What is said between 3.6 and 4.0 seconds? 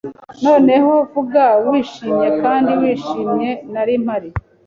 Nari